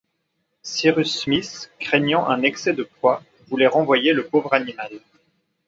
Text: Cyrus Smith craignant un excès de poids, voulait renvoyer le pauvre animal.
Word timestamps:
Cyrus 0.63 1.13
Smith 1.15 1.69
craignant 1.79 2.27
un 2.27 2.41
excès 2.41 2.73
de 2.73 2.81
poids, 2.81 3.21
voulait 3.49 3.67
renvoyer 3.67 4.13
le 4.13 4.25
pauvre 4.25 4.51
animal. 4.55 4.91